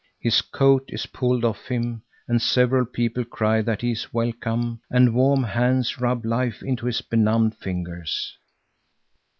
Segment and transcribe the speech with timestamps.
[0.19, 5.13] His coat is pulled off him, and several people cry that he is welcome, and
[5.13, 8.35] warm hands rub life into his benumbed fingers.